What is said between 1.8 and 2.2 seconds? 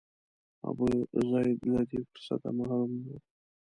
دې